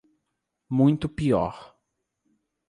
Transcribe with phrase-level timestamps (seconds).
[0.67, 1.77] Muito pior